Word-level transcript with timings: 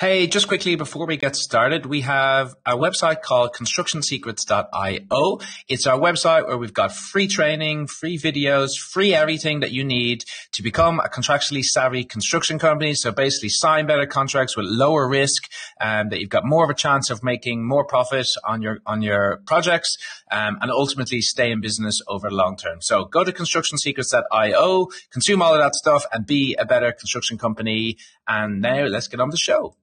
Hey, 0.00 0.28
just 0.28 0.46
quickly 0.46 0.76
before 0.76 1.08
we 1.08 1.16
get 1.16 1.34
started, 1.34 1.84
we 1.84 2.02
have 2.02 2.54
a 2.64 2.76
website 2.76 3.20
called 3.20 3.52
constructionsecrets.io. 3.52 5.40
It's 5.66 5.88
our 5.88 5.98
website 5.98 6.46
where 6.46 6.56
we've 6.56 6.72
got 6.72 6.94
free 6.94 7.26
training, 7.26 7.88
free 7.88 8.16
videos, 8.16 8.78
free 8.78 9.12
everything 9.12 9.58
that 9.58 9.72
you 9.72 9.82
need 9.82 10.22
to 10.52 10.62
become 10.62 11.00
a 11.00 11.08
contractually 11.08 11.64
savvy 11.64 12.04
construction 12.04 12.60
company. 12.60 12.94
So 12.94 13.10
basically 13.10 13.48
sign 13.48 13.88
better 13.88 14.06
contracts 14.06 14.56
with 14.56 14.66
lower 14.66 15.08
risk 15.08 15.50
and 15.80 16.02
um, 16.02 16.10
that 16.10 16.20
you've 16.20 16.30
got 16.30 16.44
more 16.44 16.62
of 16.62 16.70
a 16.70 16.74
chance 16.74 17.10
of 17.10 17.24
making 17.24 17.66
more 17.66 17.84
profit 17.84 18.28
on 18.44 18.62
your, 18.62 18.78
on 18.86 19.02
your 19.02 19.42
projects, 19.46 19.96
um, 20.30 20.58
and 20.60 20.70
ultimately 20.70 21.20
stay 21.20 21.50
in 21.50 21.60
business 21.60 22.00
over 22.06 22.30
long 22.30 22.56
term. 22.56 22.80
So 22.82 23.04
go 23.06 23.24
to 23.24 23.32
constructionsecrets.io, 23.32 24.86
consume 25.10 25.42
all 25.42 25.54
of 25.54 25.60
that 25.60 25.74
stuff 25.74 26.06
and 26.12 26.24
be 26.24 26.54
a 26.56 26.64
better 26.64 26.92
construction 26.92 27.36
company. 27.36 27.96
And 28.28 28.60
now 28.60 28.84
let's 28.84 29.08
get 29.08 29.18
on 29.18 29.30
the 29.30 29.36
show. 29.36 29.74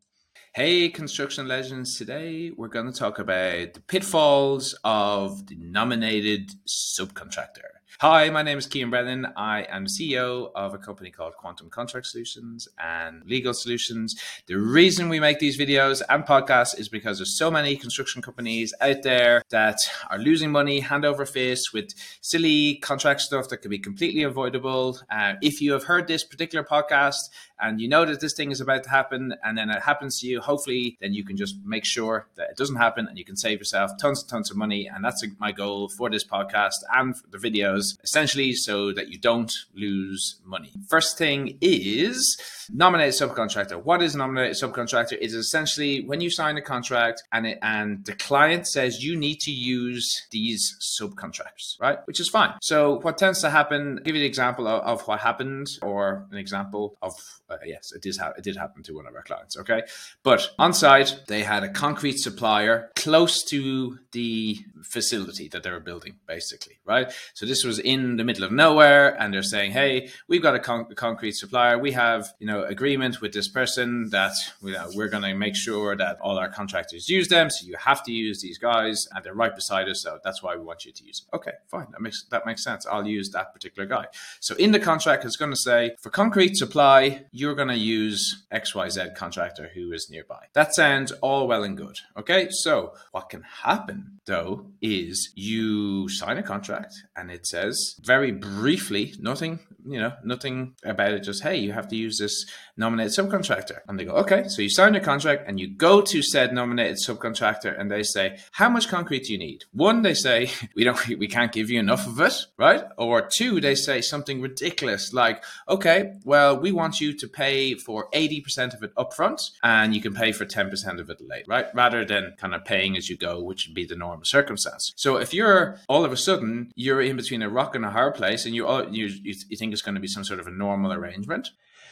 Hey, 0.56 0.88
construction 0.88 1.50
legends. 1.50 1.98
Today 1.98 2.50
we're 2.56 2.70
going 2.70 2.86
to 2.86 2.98
talk 2.98 3.20
about 3.20 3.74
the 3.74 3.82
pitfalls 3.88 4.74
of 4.86 5.48
the 5.48 5.58
nominated 5.58 6.54
subcontractor. 6.66 7.75
Hi, 8.02 8.30
my 8.30 8.44
name 8.44 8.58
is 8.58 8.68
Cian 8.68 8.90
Brennan. 8.90 9.26
I 9.38 9.66
am 9.70 9.86
CEO 9.86 10.52
of 10.54 10.74
a 10.74 10.78
company 10.78 11.12
called 11.12 11.38
Quantum 11.38 11.70
Contract 11.70 12.06
Solutions 12.06 12.68
and 12.78 13.24
Legal 13.26 13.54
Solutions. 13.54 14.20
The 14.48 14.56
reason 14.56 15.08
we 15.08 15.22
make 15.22 15.40
these 15.40 15.58
videos 15.58 16.02
and 16.10 16.26
podcasts 16.26 16.78
is 16.78 16.90
because 16.90 17.20
there's 17.20 17.38
so 17.38 17.50
many 17.50 17.78
construction 17.78 18.22
companies 18.22 18.74
out 18.82 19.04
there 19.04 19.44
that 19.48 19.78
are 20.10 20.18
losing 20.18 20.52
money 20.52 20.82
hand 20.82 21.06
over 21.06 21.26
fist 21.26 21.72
with 21.72 21.92
silly 22.20 22.76
contract 22.80 23.22
stuff 23.22 23.48
that 23.48 23.60
could 23.60 23.72
be 23.72 23.80
completely 23.80 24.24
avoidable. 24.24 25.00
Uh, 25.10 25.36
if 25.42 25.62
you 25.62 25.72
have 25.72 25.86
heard 25.86 26.06
this 26.10 26.26
particular 26.26 26.66
podcast 26.66 27.30
and 27.62 27.80
you 27.80 27.88
know 27.88 28.04
that 28.04 28.20
this 28.20 28.34
thing 28.34 28.52
is 28.52 28.60
about 28.60 28.84
to 28.84 28.90
happen 28.90 29.34
and 29.42 29.58
then 29.58 29.70
it 29.70 29.82
happens 29.82 30.20
to 30.20 30.28
you, 30.28 30.42
hopefully 30.42 30.98
then 31.00 31.14
you 31.14 31.24
can 31.24 31.38
just 31.38 31.56
make 31.64 31.86
sure 31.86 32.28
that 32.36 32.50
it 32.50 32.58
doesn't 32.58 32.76
happen 32.76 33.08
and 33.08 33.18
you 33.18 33.24
can 33.24 33.38
save 33.38 33.60
yourself 33.60 33.92
tons 34.02 34.22
and 34.22 34.30
tons 34.30 34.52
of 34.52 34.58
money. 34.58 34.86
And 34.86 35.02
that's 35.02 35.26
my 35.40 35.54
goal 35.54 35.88
for 35.88 36.10
this 36.10 36.26
podcast 36.26 36.84
and 36.94 37.16
the 37.32 37.38
videos 37.38 37.85
essentially 38.04 38.54
so 38.54 38.92
that 38.94 39.10
you 39.10 39.18
don't 39.20 39.52
lose 39.74 40.40
money. 40.46 40.72
First 40.88 41.18
thing 41.18 41.58
is 41.62 42.38
nominated 42.72 43.14
subcontractor. 43.14 43.84
What 43.84 44.02
is 44.02 44.16
nominated 44.16 44.56
subcontractor? 44.58 45.14
It 45.14 45.24
is 45.24 45.34
essentially 45.34 46.04
when 46.06 46.22
you 46.22 46.30
sign 46.30 46.58
a 46.58 46.62
contract 46.62 47.24
and 47.32 47.46
it, 47.46 47.60
and 47.62 48.06
the 48.06 48.14
client 48.14 48.68
says 48.68 49.04
you 49.04 49.16
need 49.18 49.40
to 49.42 49.52
use 49.52 50.28
these 50.32 50.76
subcontractors, 51.00 51.80
right? 51.80 52.00
Which 52.06 52.20
is 52.20 52.30
fine. 52.30 52.54
So 52.62 53.00
what 53.02 53.18
tends 53.18 53.42
to 53.42 53.50
happen, 53.50 53.98
I'll 53.98 54.04
give 54.04 54.16
you 54.16 54.22
an 54.22 54.28
example 54.28 54.68
of, 54.68 54.82
of 54.84 55.08
what 55.08 55.20
happened 55.20 55.68
or 55.82 56.28
an 56.32 56.38
example 56.38 56.98
of 57.02 57.14
uh, 57.50 57.58
yes, 57.66 57.92
it 57.92 58.02
did, 58.02 58.18
ha- 58.18 58.34
it 58.38 58.44
did 58.44 58.56
happen 58.56 58.82
to 58.84 58.96
one 58.96 59.06
of 59.06 59.16
our 59.16 59.22
clients. 59.22 59.58
Okay. 59.58 59.84
But 60.24 60.50
on 60.58 60.74
site, 60.74 61.22
they 61.28 61.44
had 61.44 61.64
a 61.64 61.70
concrete 61.70 62.18
supplier 62.18 62.92
close 62.96 63.44
to 63.46 64.00
the 64.12 64.58
facility 64.84 65.48
that 65.50 65.64
they 65.64 65.72
were 65.72 65.80
building, 65.80 66.16
basically. 66.28 66.80
Right. 66.86 67.12
So 67.34 67.46
this 67.46 67.64
was 67.66 67.80
in 67.80 68.18
the 68.18 68.24
middle 68.24 68.44
of 68.44 68.52
nowhere. 68.52 69.20
And 69.22 69.34
they're 69.34 69.44
saying, 69.44 69.72
hey, 69.72 70.10
we've 70.28 70.42
got 70.42 70.56
a, 70.56 70.60
con- 70.60 70.88
concrete 70.96 71.34
supplier. 71.34 71.78
We 71.78 71.92
have, 71.92 72.34
you 72.40 72.48
know, 72.48 72.64
agreement 72.64 73.22
with 73.22 73.34
this 73.34 73.48
person 73.48 74.10
that 74.12 74.34
you 74.62 74.74
know, 74.74 74.90
we're 74.94 75.10
going 75.10 75.24
to 75.24 75.34
make 75.34 75.56
sure 75.56 75.96
that 75.96 76.18
all 76.22 76.38
our 76.38 76.50
contractors 76.50 77.10
use 77.10 77.28
them. 77.28 77.50
So 77.50 77.66
you 77.66 77.76
have 77.78 78.04
to 78.04 78.12
use 78.12 78.42
these 78.42 78.58
guys 78.58 79.08
and 79.14 79.24
they're 79.24 79.34
right 79.34 79.56
beside 79.56 79.90
us. 79.90 80.02
So 80.02 80.20
that's 80.24 80.42
why 80.42 80.56
we 80.56 80.64
want 80.64 80.86
you 80.86 80.92
to 80.92 81.04
use 81.04 81.22
them. 81.22 81.40
Okay, 81.40 81.52
fine. 81.68 81.88
That 81.92 82.02
makes, 82.02 82.24
that 82.32 82.46
makes 82.46 82.64
sense. 82.64 82.86
I'll 82.86 83.08
use 83.08 83.30
that 83.32 83.54
particular 83.54 83.88
guy. 83.88 84.06
So 84.40 84.56
in 84.56 84.72
the 84.72 84.80
contract, 84.80 85.26
it's 85.26 85.36
going 85.36 85.52
to 85.52 85.58
say 85.58 85.96
for 86.00 86.10
concrete 86.10 86.56
supply, 86.56 87.26
you're 87.32 87.56
going 87.56 87.70
to 87.70 87.78
use 87.78 88.46
XYZ 88.54 89.16
contractor 89.16 89.72
who 89.74 89.92
is 89.92 90.10
nearby. 90.10 90.46
That 90.54 90.76
sounds 90.76 91.12
all 91.14 91.48
well 91.48 91.64
and 91.64 91.78
good. 91.78 92.00
Okay. 92.18 92.50
So 92.50 92.94
what 93.12 93.30
can 93.30 93.44
happen 93.44 94.20
though 94.26 94.68
is 94.82 95.32
you 95.36 96.10
sign 96.10 96.38
a 96.38 96.44
contract 96.44 97.04
and 97.16 97.32
it 97.32 97.46
says 97.56 97.96
very 98.04 98.32
briefly, 98.32 99.14
nothing, 99.20 99.60
you 99.86 100.00
know, 100.00 100.14
nothing 100.24 100.76
about 100.84 101.12
it, 101.12 101.24
just, 101.24 101.44
hey, 101.44 101.58
you 101.58 101.74
have 101.74 101.88
to 101.90 101.96
use 101.96 102.18
this 102.18 102.46
nominated 102.78 103.12
subcontractor. 103.12 103.80
And 103.88 104.00
they 104.00 104.06
go, 104.06 104.14
okay. 104.14 104.48
So 104.48 104.62
you 104.62 104.70
sign 104.70 104.96
a 104.96 105.00
contract 105.00 105.44
and 105.48 105.60
you 105.60 105.68
go 105.68 106.02
to 106.02 106.22
said 106.22 106.54
nominated 106.54 106.98
subcontractor 106.98 107.78
and 107.78 107.92
they 107.92 108.04
say, 108.04 108.38
how 108.54 108.70
much 108.70 108.88
concrete 108.88 109.26
do 109.26 109.34
you 109.34 109.40
need? 109.40 109.66
One, 109.74 110.02
they 110.02 110.14
say, 110.14 110.52
we 110.76 110.86
don't, 110.86 111.06
we 111.20 111.28
can't 111.28 111.52
give 111.52 111.70
you 111.70 111.80
enough 111.80 112.08
of 112.08 112.20
it, 112.22 112.46
right? 112.58 112.84
Or 112.98 113.28
two, 113.28 113.60
they 113.60 113.76
say 113.76 114.02
something 114.02 114.42
ridiculous 114.42 115.14
like, 115.14 115.44
okay, 115.68 116.14
well, 116.24 116.58
we 116.58 116.72
want 116.72 117.02
you 117.02 117.14
to 117.14 117.26
to 117.26 117.32
pay 117.32 117.76
for 117.76 118.10
80% 118.12 118.74
of 118.74 118.84
it 118.84 118.96
upfront 118.96 119.52
and 119.64 119.96
you 119.96 120.02
can 120.02 120.14
pay 120.14 120.32
for 120.32 120.46
10% 120.46 121.00
of 121.00 121.10
it 121.10 121.22
later, 121.22 121.46
right? 121.48 121.66
Rather 121.74 122.06
than 122.06 122.34
kind 122.38 122.54
of 122.54 122.64
paying 122.64 122.96
as 122.96 123.10
you 123.10 123.18
go, 123.18 123.42
which 123.42 123.68
would 123.68 123.76
be 123.76 123.86
the 123.86 123.96
normal 123.96 124.26
circumstance. 124.26 124.94
So 124.96 125.18
if 125.18 125.34
you're 125.34 125.78
all 125.90 126.06
of 126.06 126.12
a 126.12 126.18
sudden, 126.18 126.72
you're 126.76 127.02
in 127.02 127.16
between 127.16 127.42
a 127.42 127.50
rock 127.50 127.76
and 127.76 127.86
a 127.86 127.90
hard 127.90 128.16
place 128.16 128.46
and 128.46 128.56
you, 128.56 128.68
you, 128.92 129.10
you 129.24 129.58
think 129.58 129.74
it's 129.76 129.84
going 129.84 129.96
to 129.96 130.02
be 130.02 130.08
some 130.08 130.24
sort 130.24 130.40
of 130.40 130.48
a 130.48 130.52
normal 130.52 130.92
arrangement, 130.92 131.50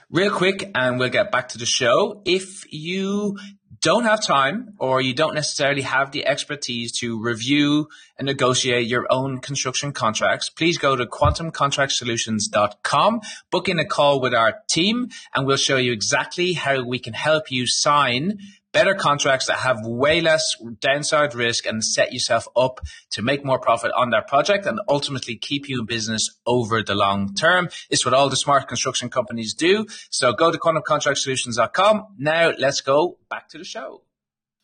Real 0.09 0.31
quick, 0.31 0.69
and 0.75 0.99
we'll 0.99 1.07
get 1.09 1.31
back 1.31 1.47
to 1.49 1.57
the 1.57 1.65
show. 1.65 2.21
If 2.25 2.71
you 2.71 3.37
don't 3.81 4.03
have 4.03 4.21
time 4.21 4.75
or 4.77 5.01
you 5.01 5.11
don't 5.13 5.33
necessarily 5.33 5.81
have 5.81 6.11
the 6.11 6.27
expertise 6.27 6.91
to 6.99 7.19
review 7.21 7.89
and 8.17 8.27
negotiate 8.27 8.87
your 8.87 9.07
own 9.09 9.39
construction 9.39 9.91
contracts, 9.91 10.49
please 10.49 10.77
go 10.77 10.95
to 10.95 11.07
quantumcontractsolutions.com, 11.07 13.21
book 13.49 13.67
in 13.67 13.79
a 13.79 13.85
call 13.85 14.21
with 14.21 14.35
our 14.35 14.59
team, 14.69 15.09
and 15.33 15.47
we'll 15.47 15.57
show 15.57 15.77
you 15.77 15.93
exactly 15.93 16.53
how 16.53 16.83
we 16.83 16.99
can 16.99 17.13
help 17.13 17.49
you 17.49 17.65
sign 17.65 18.37
better 18.73 18.95
contracts 18.95 19.45
that 19.45 19.59
have 19.59 19.77
way 19.85 20.19
less 20.19 20.43
downside 20.81 21.35
risk 21.35 21.65
and 21.65 21.83
set 21.83 22.11
yourself 22.11 22.47
up 22.55 22.81
to 23.11 23.21
make 23.21 23.45
more 23.45 23.59
profit 23.59 23.91
on 23.95 24.09
that 24.09 24.27
project 24.27 24.65
and 24.65 24.79
ultimately 24.89 25.37
keep 25.37 25.69
you 25.69 25.79
in 25.79 25.85
business 25.85 26.27
over 26.45 26.81
the 26.81 26.95
long 26.95 27.33
term. 27.35 27.69
It's 27.89 28.03
what 28.03 28.13
all 28.13 28.29
the 28.29 28.35
smart 28.35 28.67
construction 28.67 29.09
companies 29.09 29.53
do. 29.53 29.85
So 30.09 30.33
go 30.33 30.51
to 30.51 30.57
quantumcontractsolutions.com. 30.57 32.15
Now 32.17 32.51
let's 32.57 32.81
go 32.81 33.19
back 33.29 33.47
to 33.49 33.57
the 33.57 33.63
show. 33.63 34.01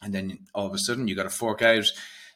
And 0.01 0.13
then 0.13 0.39
all 0.53 0.65
of 0.65 0.73
a 0.73 0.79
sudden 0.79 1.07
you 1.07 1.15
got 1.15 1.23
to 1.23 1.29
fork 1.29 1.61
out 1.61 1.85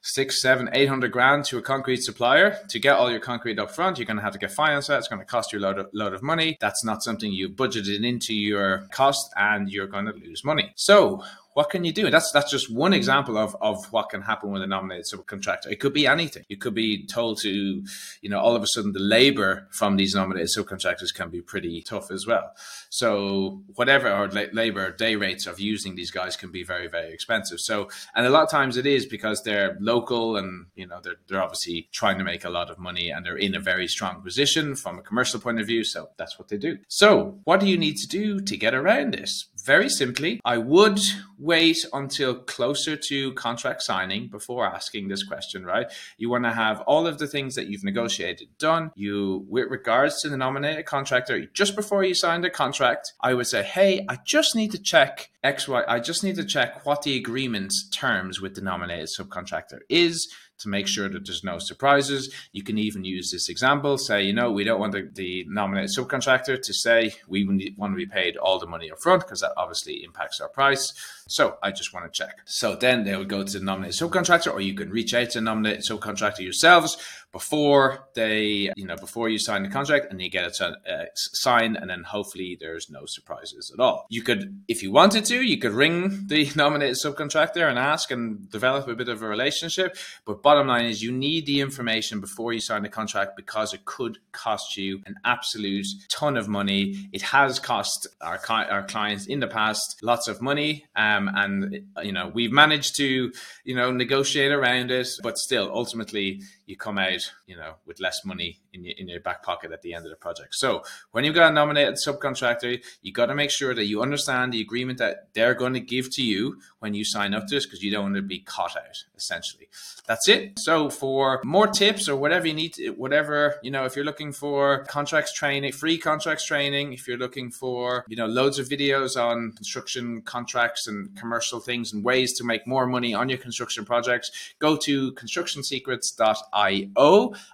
six, 0.04 0.42
seven, 0.42 0.70
eight 0.74 0.88
hundred 0.88 1.12
grand 1.12 1.46
to 1.46 1.58
a 1.58 1.62
concrete 1.62 2.04
supplier 2.04 2.60
to 2.70 2.80
get 2.80 2.96
all 2.96 3.10
your 3.10 3.22
concrete 3.22 3.58
up 3.58 3.72
front. 3.72 3.98
You're 3.98 4.06
going 4.06 4.18
to 4.18 4.24
have 4.24 4.34
to 4.34 4.40
get 4.40 4.52
finance 4.52 4.88
that. 4.88 5.00
It's 5.00 5.08
going 5.08 5.22
to 5.22 5.26
cost 5.26 5.54
you 5.54 5.60
a 5.60 5.62
load 5.62 5.80
of, 5.80 5.88
load 5.94 6.14
of 6.14 6.22
money. 6.22 6.58
That's 6.60 6.84
not 6.84 7.02
something 7.02 7.32
you 7.32 7.50
budgeted 7.50 8.04
into 8.04 8.36
your 8.36 8.86
cost 8.92 9.32
and 9.36 9.70
you're 9.70 9.88
going 9.88 10.06
to 10.06 10.12
lose 10.12 10.44
money. 10.44 10.74
So 10.76 11.24
what 11.54 11.70
can 11.70 11.84
you 11.84 11.92
do? 11.92 12.10
That's 12.10 12.32
that's 12.32 12.52
just 12.52 12.74
one 12.74 12.92
hmm. 12.92 12.98
example 12.98 13.38
of, 13.38 13.56
of 13.62 13.86
what 13.92 14.10
can 14.10 14.22
happen 14.22 14.52
with 14.52 14.62
a 14.62 14.68
nominated 14.68 15.06
subcontractor. 15.06 15.68
It 15.68 15.80
could 15.80 15.94
be 15.94 16.08
anything. 16.08 16.44
You 16.50 16.58
could 16.58 16.74
be 16.74 17.06
told 17.06 17.40
to, 17.42 17.84
you 18.22 18.30
know, 18.30 18.40
all 18.40 18.56
of 18.56 18.64
a 18.64 18.68
sudden 18.68 18.94
the 18.94 19.00
labor 19.00 19.68
from 19.72 19.96
these 19.96 20.16
nominated 20.16 20.50
subcontractors 20.56 21.14
can 21.14 21.30
be 21.30 21.42
pretty 21.42 21.82
tough 21.82 22.12
as 22.12 22.26
well. 22.28 22.52
So 22.90 23.62
whatever 23.76 24.10
our 24.10 24.28
labor 24.28 24.92
day 24.92 25.16
rates 25.16 25.48
of 25.48 25.60
using 25.60 25.96
these 25.96 26.12
guys 26.12 26.36
can 26.36 26.52
be 26.52 26.64
very 26.64 26.88
very 26.88 27.14
expensive. 27.14 27.60
So 27.60 27.90
and 28.16 28.26
a 28.26 28.30
lot 28.30 28.44
of 28.44 28.50
times 28.50 28.78
it 28.78 28.86
is 28.86 29.06
because 29.06 29.44
they're 29.44 29.78
local 29.80 30.38
and 30.38 30.68
you 30.76 30.88
know 30.88 31.00
they're 31.04 31.16
they're 31.28 31.42
obviously 31.42 31.90
trying 31.92 32.18
to 32.18 32.24
make 32.24 32.46
a 32.46 32.50
lot 32.50 32.70
of 32.70 32.80
money 32.80 33.10
and 33.10 33.26
they're 33.26 33.38
in 33.38 33.56
a 33.56 33.60
very 33.60 33.88
strong 33.88 34.22
position 34.22 34.76
from 34.76 35.00
a 35.00 35.02
commercial 35.02 35.40
point 35.40 35.60
of 35.60 35.68
view. 35.68 35.84
So 35.84 36.10
that's 36.18 36.40
what 36.40 36.48
they 36.48 36.58
do. 36.58 36.78
So 36.88 37.40
what 37.44 37.60
do 37.60 37.68
you 37.68 37.78
need 37.78 37.98
to 37.98 38.08
do 38.08 38.40
to 38.42 38.58
get 38.58 38.74
around 38.74 39.14
this? 39.14 39.48
Very 39.64 39.88
simply, 39.88 40.42
I 40.44 40.58
would 40.58 41.00
wait 41.38 41.86
until 41.94 42.36
closer 42.36 42.98
to 42.98 43.34
contract 43.34 43.82
signing 43.82 44.28
before 44.28 44.66
asking 44.66 45.08
this 45.08 45.24
question, 45.24 45.66
right? 45.66 45.88
You 46.18 46.30
want 46.30 46.44
to 46.44 46.52
have 46.52 46.82
all 46.82 47.08
of 47.08 47.18
the 47.18 47.28
things 47.28 47.56
that 47.56 47.68
you've 47.68 47.84
negotiated 47.84 48.50
done. 48.60 48.92
You, 48.96 49.46
with 49.48 49.70
regards 49.70 50.22
to 50.22 50.30
the 50.30 50.36
nominated 50.36 50.86
contractor, 50.86 51.46
just 51.54 51.78
before 51.78 52.04
you 52.04 52.14
sign 52.14 52.42
the 52.42 52.50
contract, 52.50 53.14
I 53.22 53.34
would 53.34 53.48
say, 53.48 53.64
hey, 53.64 54.06
I 54.10 54.18
just 54.26 54.54
need 54.54 54.72
to 54.72 54.82
check 54.82 55.30
X, 55.44 55.68
Y, 55.68 55.84
I 55.88 56.00
just 56.00 56.24
need 56.24 56.36
to 56.36 56.46
check 56.46 56.86
what 56.86 57.04
the 57.04 57.16
agreement 57.16 57.74
terms 57.94 58.42
with 58.42 58.56
the 58.56 58.62
nominated 58.62 59.10
subcontractor 59.18 59.80
is 59.90 60.28
to 60.60 60.70
make 60.70 60.88
sure 60.88 61.10
that 61.10 61.26
there's 61.26 61.44
no 61.44 61.60
surprises. 61.60 62.34
You 62.52 62.64
can 62.64 62.78
even 62.78 63.04
use 63.04 63.32
this 63.32 63.50
example, 63.50 63.98
say, 63.98 64.24
you 64.24 64.34
know, 64.34 64.52
we 64.52 64.64
don't 64.64 64.80
want 64.80 64.94
the, 64.94 65.10
the 65.14 65.46
nominated 65.48 65.92
subcontractor 65.96 66.62
to 66.62 66.74
say 66.74 67.14
we 67.28 67.46
want 67.78 67.94
to 67.94 67.98
be 67.98 68.06
paid 68.06 68.38
all 68.38 68.60
the 68.60 68.68
money 68.68 68.92
up 68.92 69.00
front 69.02 69.24
because 69.24 69.42
that 69.42 69.54
obviously 69.58 70.04
impacts 70.04 70.40
our 70.40 70.50
price. 70.50 70.94
So 71.28 71.58
I 71.64 71.72
just 71.72 71.94
want 71.94 72.06
to 72.06 72.12
check. 72.12 72.38
So 72.46 72.76
then 72.76 73.04
they 73.04 73.16
would 73.16 73.30
go 73.30 73.44
to 73.44 73.60
the 73.60 73.64
nominated 73.64 74.00
subcontractor, 74.00 74.54
or 74.54 74.62
you 74.62 74.74
can 74.74 74.90
reach 74.90 75.14
out 75.14 75.32
to 75.32 75.40
the 75.40 75.44
nominated 75.44 75.84
subcontractor 75.84 76.40
yourselves. 76.40 76.98
Before 77.34 78.08
they, 78.14 78.72
you 78.76 78.86
know, 78.86 78.96
before 78.96 79.28
you 79.28 79.40
sign 79.40 79.64
the 79.64 79.70
contract 79.70 80.06
and 80.12 80.22
you 80.22 80.30
get 80.30 80.46
it 80.46 80.62
uh, 80.62 81.06
signed 81.16 81.76
and 81.76 81.90
then 81.90 82.04
hopefully 82.04 82.56
there's 82.60 82.92
no 82.92 83.06
surprises 83.08 83.72
at 83.74 83.80
all. 83.82 84.06
You 84.10 84.22
could, 84.22 84.62
if 84.68 84.84
you 84.84 84.92
wanted 84.92 85.26
to, 85.26 85.42
you 85.42 85.58
could 85.58 85.74
ring 85.74 86.28
the 86.28 86.50
nominated 86.56 86.98
subcontractor 87.04 87.68
and 87.68 87.80
ask 87.80 88.12
and 88.12 88.50
develop 88.52 88.88
a 88.88 88.96
bit 88.96 89.10
of 89.10 89.24
a 89.24 89.28
relationship. 89.28 89.98
But 90.26 90.44
bottom 90.44 90.68
line 90.68 90.86
is 90.86 91.02
you 91.02 91.12
need 91.12 91.48
the 91.48 91.60
information 91.60 92.22
before 92.22 92.54
you 92.54 92.62
sign 92.62 92.84
the 92.84 92.90
contract 92.90 93.36
because 93.36 93.74
it 93.74 93.84
could 93.84 94.20
cost 94.32 94.78
you 94.78 95.02
an 95.08 95.16
absolute 95.26 95.88
ton 96.12 96.38
of 96.38 96.48
money. 96.48 97.10
It 97.12 97.24
has 97.24 97.60
cost 97.60 98.08
our, 98.22 98.40
our 98.48 98.84
clients 98.84 99.26
in 99.26 99.40
the 99.40 99.48
past 99.48 99.98
lots 100.04 100.28
of 100.28 100.40
money. 100.40 100.86
Um, 100.96 101.32
and, 101.34 101.82
you 102.04 102.12
know, 102.12 102.32
we've 102.32 102.52
managed 102.52 102.96
to, 102.98 103.32
you 103.64 103.76
know, 103.76 103.92
negotiate 103.92 104.52
around 104.52 104.92
it, 104.92 105.08
but 105.24 105.40
still 105.40 105.72
ultimately 105.74 106.42
you 106.66 106.78
come 106.78 106.98
out, 106.98 107.23
you 107.46 107.56
know, 107.56 107.76
with 107.86 108.00
less 108.00 108.24
money 108.26 108.60
in 108.74 108.84
your, 108.84 108.94
in 108.98 109.08
your 109.08 109.20
back 109.20 109.44
pocket 109.44 109.72
at 109.72 109.82
the 109.82 109.94
end 109.94 110.06
of 110.06 110.10
the 110.10 110.16
project. 110.16 110.56
So 110.56 110.84
when 111.12 111.24
you've 111.24 111.36
got 111.36 111.52
a 111.52 111.54
nominated 111.54 111.96
subcontractor, 111.96 112.84
you 113.02 113.12
got 113.12 113.28
to 113.28 113.36
make 113.36 113.52
sure 113.52 113.74
that 113.74 113.86
you 113.86 114.02
understand 114.02 114.54
the 114.54 114.62
agreement 114.62 115.00
that 115.00 115.30
they're 115.34 115.54
going 115.54 115.74
to 115.74 115.80
give 115.80 116.14
to 116.16 116.24
you 116.24 116.60
when 116.80 116.94
you 116.94 117.04
sign 117.06 117.34
up 117.34 117.48
to 117.48 117.56
this, 117.56 117.66
because 117.66 117.82
you 117.82 117.92
don't 117.92 118.04
want 118.04 118.16
to 118.16 118.22
be 118.22 118.40
caught 118.40 118.76
out, 118.76 119.04
essentially. 119.16 119.68
That's 120.08 120.28
it. 120.28 120.54
So 120.60 120.90
for 120.90 121.42
more 121.44 121.68
tips 121.68 122.10
or 122.10 122.16
whatever 122.16 122.48
you 122.48 122.54
need, 122.54 122.74
to, 122.74 122.90
whatever, 122.92 123.56
you 123.64 123.72
know, 123.72 123.86
if 123.86 123.96
you're 123.96 124.06
looking 124.06 124.32
for 124.32 124.84
contracts 124.86 125.34
training, 125.34 125.72
free 125.72 125.98
contracts 125.98 126.46
training, 126.46 126.94
if 126.94 127.08
you're 127.08 127.18
looking 127.18 127.52
for, 127.52 128.06
you 128.08 128.16
know, 128.16 128.28
loads 128.28 128.60
of 128.60 128.68
videos 128.68 129.16
on 129.16 129.52
construction 129.54 130.22
contracts 130.22 130.88
and 130.88 131.16
commercial 131.18 131.60
things 131.60 131.94
and 131.94 132.04
ways 132.04 132.34
to 132.38 132.44
make 132.44 132.68
more 132.68 132.86
money 132.86 133.14
on 133.14 133.30
your 133.30 133.38
construction 133.38 133.86
projects, 133.86 134.32
go 134.60 134.76
to 134.76 135.12
constructionsecrets.com 135.14 136.44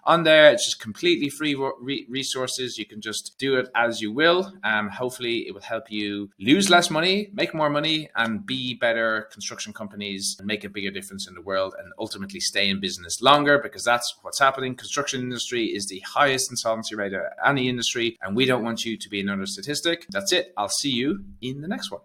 On 0.04 0.24
there, 0.24 0.52
it's 0.52 0.66
just 0.66 0.80
completely 0.80 1.30
free 1.30 1.56
re- 1.56 2.06
resources. 2.10 2.78
You 2.78 2.86
can 2.86 3.02
just 3.02 3.38
do 3.38 3.58
it 3.58 3.70
as 3.76 4.02
you 4.02 4.12
will. 4.12 4.54
Um, 4.64 4.90
hopefully, 4.90 5.48
it 5.48 5.54
will 5.54 5.62
help 5.62 5.92
you 5.92 6.30
lose 6.40 6.70
less 6.70 6.90
money, 6.90 7.30
make 7.34 7.54
more 7.54 7.70
money, 7.70 8.10
and 8.16 8.46
be 8.46 8.74
better 8.76 9.28
construction 9.32 9.74
companies 9.74 10.36
and 10.40 10.48
make 10.48 10.64
a 10.64 10.70
bigger 10.70 10.92
difference 10.92 11.28
in 11.28 11.34
the 11.36 11.42
world 11.42 11.76
and 11.80 11.92
ultimately 12.00 12.40
stay 12.40 12.70
in 12.70 12.80
business 12.80 13.22
longer 13.22 13.60
because 13.60 13.84
that's 13.84 14.18
what's 14.22 14.40
happening. 14.40 14.76
Construction 14.76 15.22
industry 15.22 15.66
is 15.66 15.88
the 15.88 16.00
highest 16.00 16.52
insolvency 16.52 16.96
rate 16.96 17.14
of 17.14 17.22
any 17.46 17.70
industry, 17.70 18.18
and 18.22 18.36
we 18.36 18.46
don't 18.46 18.64
want 18.64 18.86
you 18.86 18.98
to 18.98 19.10
be 19.10 19.20
another 19.20 19.46
statistic. 19.46 20.06
That's 20.10 20.32
it. 20.32 20.54
I'll 20.58 20.70
see 20.70 20.92
you 20.92 21.24
in 21.42 21.62
the 21.62 21.68
next 21.68 21.92
one. 21.92 22.02